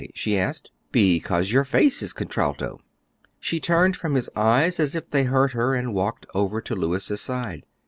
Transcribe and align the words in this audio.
she 0.15 0.35
asked. 0.35 0.71
"Because 0.91 1.51
your 1.51 1.63
face 1.63 2.01
is 2.01 2.11
contralto." 2.11 2.79
She 3.39 3.59
turned 3.59 3.95
from 3.95 4.15
his 4.15 4.31
eyes 4.35 4.79
as 4.79 4.95
if 4.95 5.11
they 5.11 5.25
hurt 5.25 5.51
her, 5.51 5.75
and 5.75 5.93
walked 5.93 6.25
over 6.33 6.59
to 6.59 6.73
Louis's 6.73 7.21
side. 7.21 7.67